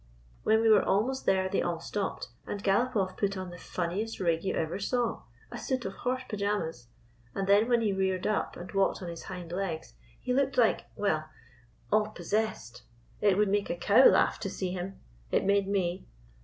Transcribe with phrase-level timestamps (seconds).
[0.41, 4.43] When we were almost there, they all stopped, and Galopoff pat on the funniest rig
[4.43, 6.87] you ever saw— a suit of horse pajamas—
[7.35, 10.87] and then when he reared up and walked on his hind legs he looked like—
[10.95, 11.25] well,
[11.91, 12.81] all possessed.
[13.21, 14.99] It would make a cow laugh to see him.
[15.29, 16.07] It made me."